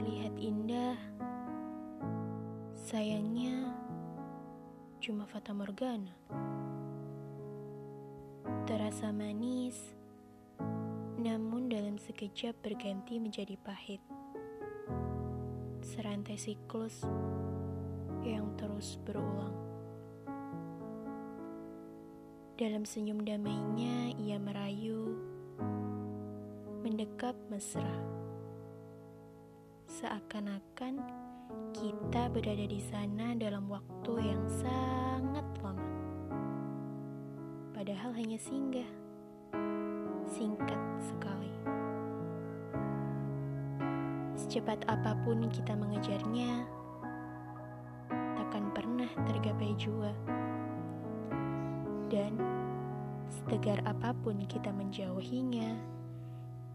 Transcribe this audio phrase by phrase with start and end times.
[0.00, 0.96] Terlihat indah,
[2.72, 3.68] sayangnya
[4.96, 6.16] cuma fata morgana.
[8.64, 9.76] Terasa manis,
[11.20, 14.00] namun dalam sekejap berganti menjadi pahit.
[15.84, 17.04] Serantai siklus
[18.24, 19.52] yang terus berulang.
[22.56, 25.12] Dalam senyum damainya, ia merayu,
[26.80, 28.09] mendekap mesra.
[30.00, 30.96] Seakan-akan
[31.76, 35.92] kita berada di sana dalam waktu yang sangat lama.
[37.76, 38.88] Padahal hanya singgah,
[40.24, 41.52] singkat sekali.
[44.40, 46.64] Secepat apa pun kita mengejarnya,
[48.40, 50.16] takkan pernah tergapai jua.
[52.08, 52.40] Dan
[53.28, 55.76] setegar apa pun kita menjauhinya,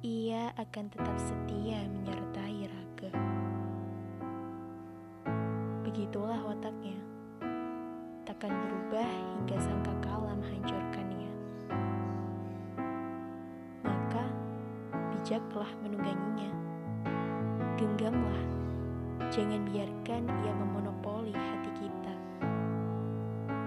[0.06, 2.65] ia akan tetap setia menyertai
[5.96, 7.00] Begitulah wataknya,
[8.28, 11.32] takkan berubah hingga sangka kalah menghancurkannya.
[13.80, 14.28] Maka,
[14.92, 16.52] bijaklah menungganginya.
[17.80, 18.44] Genggamlah,
[19.32, 22.14] jangan biarkan ia memonopoli hati kita.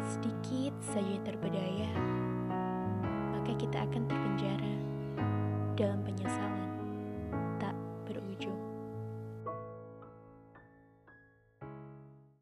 [0.05, 1.89] Sedikit saja terpedaya,
[3.41, 4.75] maka kita akan terpenjara
[5.81, 6.48] dalam penyesalan.